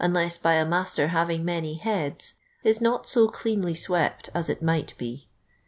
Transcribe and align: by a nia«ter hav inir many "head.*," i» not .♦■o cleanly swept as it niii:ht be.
by 0.41 0.53
a 0.55 0.65
nia«ter 0.65 1.09
hav 1.09 1.27
inir 1.27 1.43
many 1.43 1.75
"head.*," 1.75 2.23
i» 2.65 2.73
not 2.81 3.03
.♦■o 3.03 3.31
cleanly 3.31 3.75
swept 3.75 4.29
as 4.33 4.49
it 4.49 4.59
niii:ht 4.63 4.97
be. 4.97 5.27